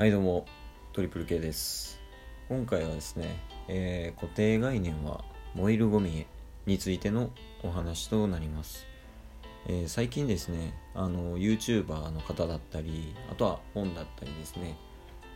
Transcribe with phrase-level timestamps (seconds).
[0.00, 0.46] はいどうも。
[0.94, 2.00] トリプル K です。
[2.48, 3.36] 今回はですね、
[3.68, 5.22] えー固定概念は
[5.54, 6.24] 燃えるゴミ
[6.64, 7.28] についての
[7.62, 8.86] お話となります、
[9.68, 14.78] えー最近ですねあの YouTuber の方だったりあとは本だったりですね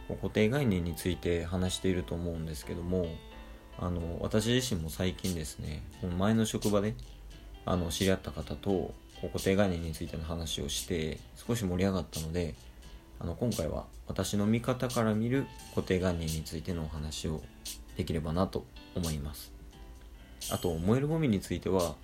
[0.08, 3.08] 固定概念について話していると思うんですけども
[3.78, 5.82] あの私自身も最近ですね
[6.16, 6.94] 前の職場で
[7.66, 12.54] あの知り合った方と固定概念についての話をして少し盛り上がったので
[13.18, 17.43] あの今回は私の見方から見る固定概念についてのお話を
[17.96, 19.52] できればなと思います。
[20.50, 21.94] あと燃えるゴミについては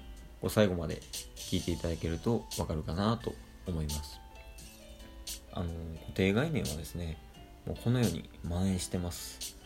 [0.48, 1.02] 最後まで
[1.36, 3.34] 聞いていただけるとわかるかなと
[3.66, 4.20] 思います。
[5.52, 7.18] あの固定概念はですね
[7.66, 9.56] もうこのように蔓延してます。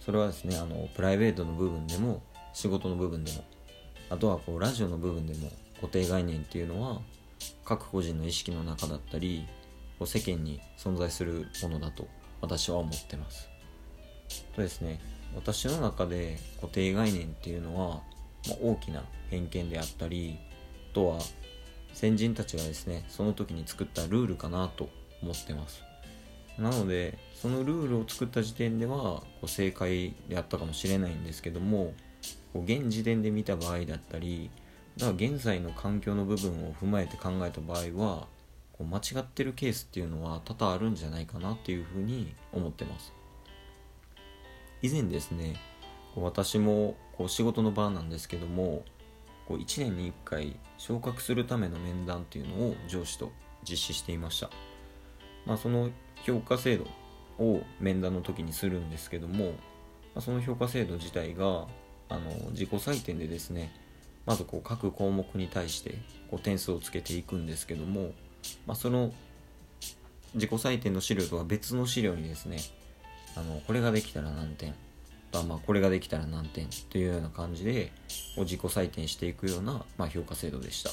[0.00, 3.44] それはですねあのプライベートの部分でも仕事の部分でも
[4.10, 7.00] あとはこうラジオの部分でも固定概念っていうのは
[7.64, 9.46] 各個人の意識の中だったり
[10.02, 12.08] こう世間に存在するものだと
[12.40, 13.48] 私は思ってます。
[14.56, 14.98] とですね
[15.36, 18.02] 私の中で固定概念っていうのは、
[18.48, 20.38] まあ、大きな偏見であったり
[20.90, 21.20] あとは
[21.94, 24.88] 先人たちがですねその時に作ったルールかなと
[25.22, 25.84] 思ってます。
[26.58, 31.94] なのでそのルールを作った時点ではこう正解であったかもしれないんですけども
[32.52, 34.50] こう現時点で見た場合だったり
[34.96, 38.26] だから現在の環境の部分を踏まえて考えた場合は
[38.82, 43.12] こう間違ってるケースっていうのは多々あるんじゃないかなっていうふうに思ってます。
[44.82, 45.54] 以前ですね
[46.14, 48.82] こう私もこう仕事の場なんですけども
[49.46, 53.30] こう1年に1回昇格するための面談っていうのを上司と
[53.62, 54.50] 実施していました、
[55.46, 55.90] まあ、その
[56.24, 56.86] 評価制度
[57.38, 59.52] を面談の時にするんですけども、ま
[60.16, 61.68] あ、その評価制度自体が
[62.08, 63.72] あの自己採点でですね
[64.26, 65.94] まずこう各項目に対して
[66.28, 68.10] こう点数をつけていくんですけども、
[68.66, 69.12] まあ、その
[70.34, 72.58] 自己採点の資料とは別の資料にですね
[73.36, 74.74] あのこれができたら何点
[75.30, 77.92] とまあこれができたら何点というような感じで
[78.36, 80.90] 自己採点していくような、まあ、評価制度でした、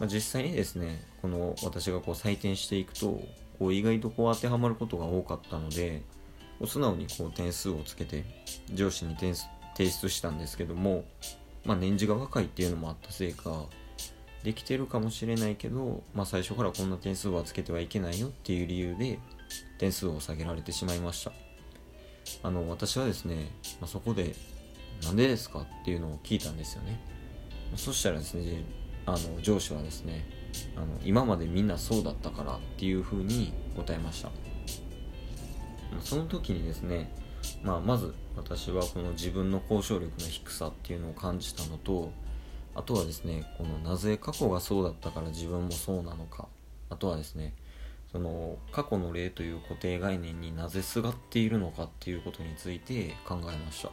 [0.00, 3.22] まあ、実際にですねこの私がこう採点していくと
[3.58, 6.02] こう意外とこう当てはまることが多かったので
[6.66, 8.24] 素直にこう点数をつけて
[8.72, 9.46] 上司に点数
[9.76, 11.04] 提出したんですけども、
[11.64, 13.66] まあ、年次が若いっていうのもあったせいか
[14.44, 19.18] できてるかもしれないけど、まあ、最初からこんな点数はつけてはいけないよっていう理由で
[19.78, 21.32] 点数を下げられてしまいました。
[22.42, 23.50] あの私はですね、
[23.80, 24.34] まあ、そこで
[25.02, 27.00] なんでですかっていうのを聞いたんですよね。
[27.76, 28.64] そしたらですね
[29.06, 30.26] あの上司はですね
[30.76, 34.30] あの今までみんなそうだったからっていうふうに答えました。
[36.00, 37.10] その時にですね、
[37.62, 42.12] まあ、まず私はこの自分の交渉力の低さっていうのを感じたのと
[42.78, 46.46] あとはですねこのなぜ過去がそうだったから自分もそうなのか。
[46.90, 47.54] あとはですね
[48.12, 53.90] その過去の例という固定概念になぜすがっているのかっていうことについて考えました。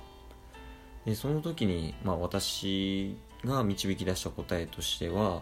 [1.04, 5.42] でその時に、まあ、私が導き出した答えとしては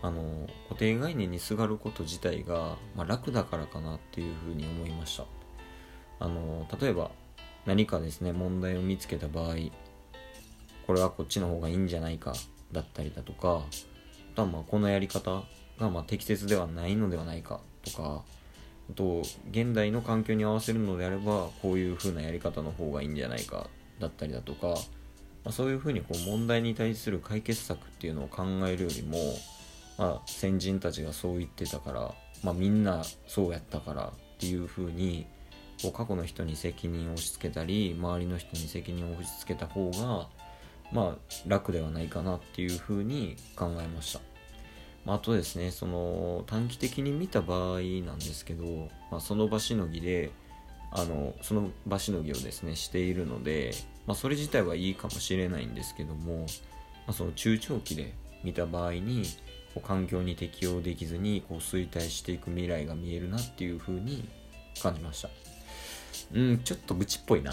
[0.00, 5.24] あの固定概念にすがること自体が、まあ、楽だからかなっていうふうに思いました。
[6.20, 7.10] あの例えば
[7.66, 9.56] 何かですね問題を見つけた場合
[10.86, 12.32] これはこっちの方がいいんじゃないか
[12.76, 13.62] だったりだとか
[14.34, 15.42] あとはまあこのやり方
[15.78, 18.22] がま適切ではないのではないかとか
[18.90, 24.76] あと現代の環境に合わせるのであればこういう風なやり方の方がいいんじゃないかだったりだとか、ま
[25.46, 29.18] あ、そういう風にこう問題に対する解決策っていうのを考えるよりも、
[29.98, 35.26] まあ、先人たちがそう言ってたから、まあ、みんなそうやったからっていう風に
[35.82, 40.28] こう過去の人に責任を押し付けたり周りの人に責任を押し付けた方が
[40.92, 44.20] まあ楽ではないかなっていう風に考えました。
[45.06, 50.32] まあ、あとですねその短期的に見た場合なんですけど、まあ、その場しのぎで
[50.90, 53.72] あのその場しのぎをですねしているので、
[54.06, 56.46] まあ、それ自体はいいかもしれないんですけども、ま
[57.08, 59.24] あ、その中長期で見た場合に
[59.74, 64.28] こう環境に適応できずにこう衰退していく未来が見えるなっていう風に
[64.82, 65.28] 感じました
[66.34, 67.52] うんちょっと愚痴っぽいな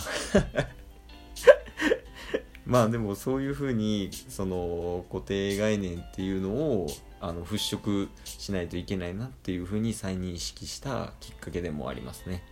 [2.66, 6.88] まあでもそういうふうにその固定概念っていうのを
[7.20, 12.44] あの払拭しないといけないなっていうふうに再認識したきっかけでもありますね。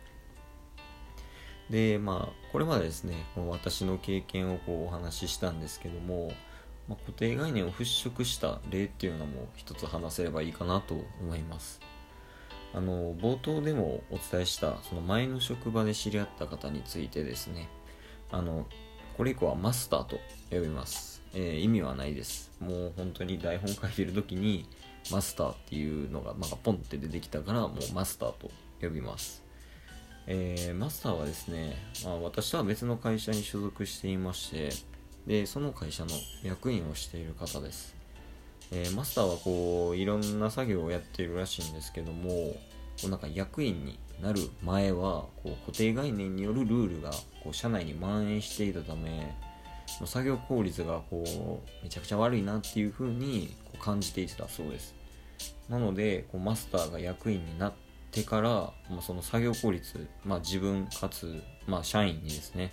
[1.70, 6.34] でまあこれまでですねこの私の経験をこうお話ししたんですけども、
[6.90, 11.80] まあ、固定概念を払拭した例っていうのも一つ話せればいいかなと思います。
[12.74, 17.68] あの冒頭でもお伝えしたその前の職場で知り合った方についてですね
[18.32, 18.66] あの
[19.22, 20.20] これ以降はマスターと
[20.50, 22.50] 呼びます、えー意味はないです。
[22.60, 24.66] もう本当に台本書いてる時に
[25.12, 28.50] マスターっていうのが、まあ、ポンって出てきたからもうマスターと
[28.82, 29.44] 呼びます、
[30.26, 34.70] えー、マスターはですね、まあ、私とは別の会社に所属していまして
[35.28, 36.10] でその会社の
[36.42, 37.96] 役員をしている方です、
[38.72, 42.58] えー、マスターはこういろんな作業をやっているらしいんですけどもこ
[43.06, 47.12] うなんか役員になる前はこう固定概念によるルールが
[47.44, 49.36] こう社内に蔓延していたため
[50.06, 54.96] 作業効率がこうめちゃくちゃ悪いなっていう風にこう感じていたそうです。
[55.70, 57.74] なのでこうマスターが役員になっ
[58.12, 58.50] てから、
[58.90, 62.72] まあ、その作業効率、まあ、自分かつ、まあ、社員にですね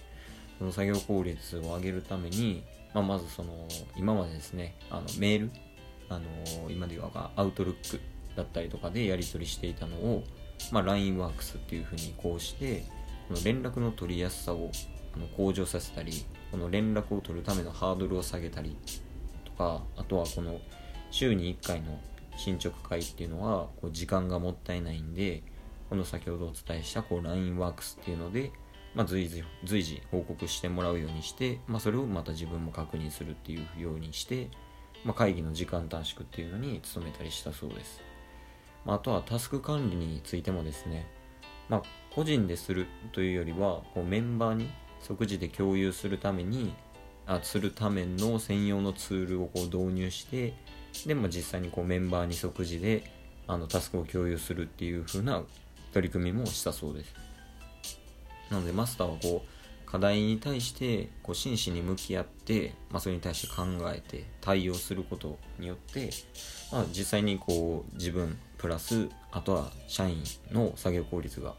[0.58, 5.50] その作業効率を上げるために、まあ、まずその今までですねあのメール
[6.08, 8.00] あの今で言わばアウトルック
[8.36, 10.24] だったりとかでやり取りしていたのを、
[10.72, 12.84] まあ、LINEWORKS っていうふうに移行して
[13.28, 14.70] この連絡の取りやすさを
[15.14, 18.76] あの向上させたりこの連絡を取るためのハードルを下げたり
[19.44, 20.60] とかあとはこの
[21.10, 22.00] 週に1回の
[22.36, 25.42] 進捗会っていうのはこう時間がもったいないんで
[25.90, 28.52] この先ほどお伝えしたこう LINEWORKS っていうので、
[28.94, 34.48] まあ、随時随時報告してもらうようにして、まあ、それをまた自分も確認するっていうようにして、
[35.04, 38.00] まあ、会議の時間短縮っていうのに努めたりしたそうです、
[38.88, 41.06] まあ、とはタスク管理についてもですね、
[41.68, 41.82] まあ、
[42.14, 44.70] 個人でするというよりはこうメンバーに
[45.02, 46.72] 即時で共有するために
[47.26, 50.54] あするための専用のツールをこう導入して
[51.04, 53.04] で、も実際にこうメンバーに即時で
[53.46, 55.42] あのタスクを共有するっていう風な
[55.92, 57.14] 取り組みもしたそうです。
[58.50, 63.64] なのでマスターはこう課題に対してこう真摯に向き合って、まあ、それに対して考
[63.94, 66.08] えて対応することによって、
[66.72, 70.22] まあ、実際にこう自分プラスあとは社員
[70.52, 71.54] の作業効率が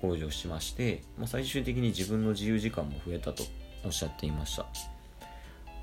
[0.00, 3.44] 向上しまして、まあ、最終的に自分の自由時間も増えたと
[3.84, 4.66] おっしゃっていました。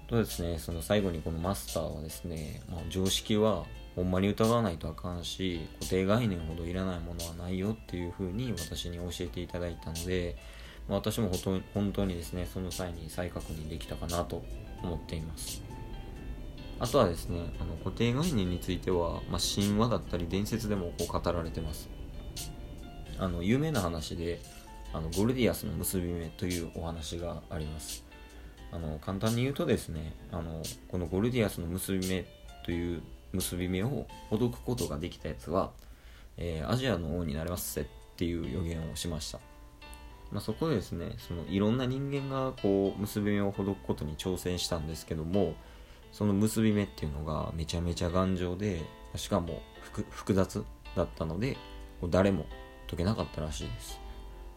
[0.07, 3.65] とですねその最後にこのマスターはですね、まあ、常識は
[3.95, 10.35] ほんまに疑わないとあかんし固定概念ほどいらないものはないよっていう風に私に教えていただいたので、
[10.87, 11.31] まあ、私も
[11.73, 14.43] 本当にですねその際に再確認できたかなと
[14.83, 15.63] 思っています。
[16.79, 21.89] あとはですねあの固定概念については、まあ、神話だったり伝説でもこう語られてます。
[23.17, 24.41] あの有名な話で
[24.93, 28.03] あのゴルディアスの結び目というお話があります。
[28.71, 32.25] あの簡単に言うとですねあのこのゴルディアスの結び目
[32.65, 33.01] という
[33.31, 35.71] 結び目をほどくことができたやつは、
[36.37, 37.85] えー、アジアの王になれますせっ
[38.17, 39.39] ていう予言をしました、
[40.31, 45.55] まあ、そこでですねそのいろんな人間がこう結び目をほどくことに挑戦したんですけども
[46.15, 48.79] その結び目っていうのがめちゃめちゃ頑丈で
[49.17, 49.61] しかも
[50.09, 50.63] 複雑
[50.95, 51.57] だったので
[52.09, 52.45] 誰も
[52.87, 53.99] 解けなかったらしいです。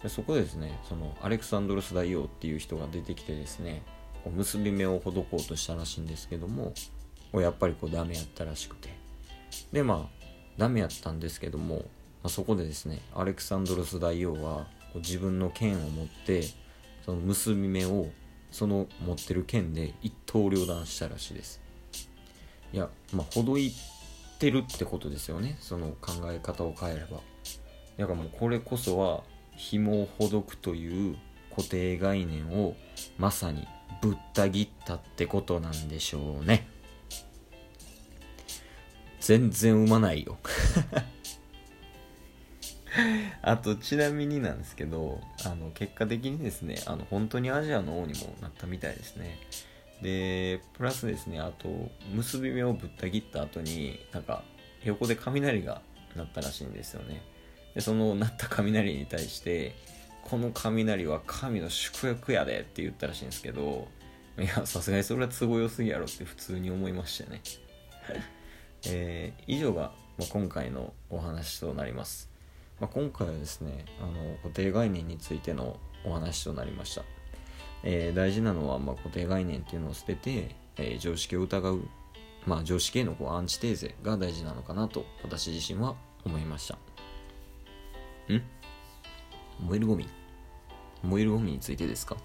[0.00, 3.82] でそこでですねそのアレクサンドロス大王っていう人が出てきてですね
[4.22, 6.74] こう結び目を施こうとしたらしいんですけども
[7.32, 8.90] やっぱりこうダメやったらしくて。
[9.72, 10.24] でまあ
[10.58, 11.82] ダメやったんですけども、ま
[12.24, 16.44] あ、そこでですねアレクサンドロス大王は自分の剣を持って
[17.04, 18.06] その結び目を
[18.50, 21.60] その持ってる剣で一刀両断したらしいです。
[22.72, 23.72] いやまあほどい
[24.38, 25.56] てるってことですよね。
[25.60, 27.20] その考え方を変えれば。
[27.98, 29.22] だからもうこれこそは
[29.56, 31.16] 紐をほどくという
[31.50, 32.76] 固定概念を
[33.18, 33.66] まさに
[34.00, 36.68] ぶった切ったってことなんでしょうね。
[39.20, 40.38] 全然産まないよ。
[43.42, 49.38] あとちなみになんですけどあの結果的にですねあの本当にアジアの王にもなったみたいですね。
[50.02, 54.44] でプラスですねあと結び目をぶった切った後になんか
[54.84, 55.82] 横で雷が
[56.14, 57.22] 鳴ったらしいんですよね。
[57.74, 59.74] でその鳴った雷に対して
[60.22, 63.88] この雷は神の祝福やでって言ったらしいんですけど
[64.38, 67.40] いやさすがにそれは都合良すぎやろって普通に思いましたね。
[68.86, 72.30] えー、以上が、ま、今回のお話となります、
[72.80, 77.02] まあ、今回はですねあの固定概念についてのお話となりました、
[77.82, 81.80] えー、大事なのは、まあ、固定概念っていうのを捨てて、えー、常識を疑う、
[82.46, 86.74] まあ、常識へのこうアンチテーゼが大事なのかなと私自身は思いました。
[88.32, 88.42] ん？
[89.60, 90.06] 燃えるゴミ？
[91.02, 92.16] 燃えるゴミについてですか？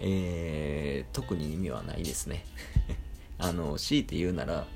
[0.00, 2.44] えー、特に意味はないですね。
[3.38, 4.66] あの強いて言うなら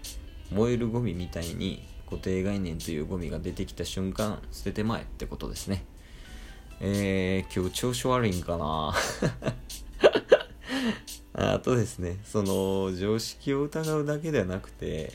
[0.51, 5.85] 燃えるゴミみたいに固定概念というゴミが出てきた瞬間捨ててまえってことですね。
[6.81, 8.95] えー、今日調子悪いんかな。
[11.35, 15.12] あとですねその常識を疑うだけではなくて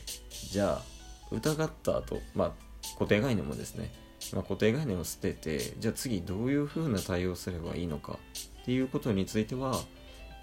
[0.50, 0.82] じゃあ
[1.30, 2.52] 疑った後まあ
[2.94, 3.92] 固定概念もですね
[4.32, 8.18] まあ、固定概念を捨ててじゃあ次どういう風な対応すればいいのか
[8.62, 9.78] っていうことについては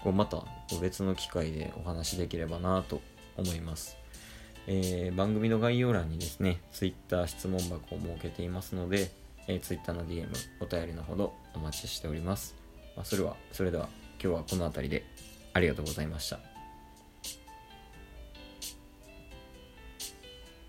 [0.02, 0.44] こうまた
[0.80, 3.00] 別の機会でお話しできればなと
[3.36, 3.96] 思います、
[4.66, 9.10] えー、番組の概要欄にですねツイッター質問箱を設けていますので
[9.48, 10.28] えー、Twitter の DM
[10.60, 12.54] お便りのほどお待ちしております、
[12.96, 13.88] まあ、それはそれでは
[14.22, 15.04] 今日はこの辺りで
[15.52, 16.51] ありがとうございました。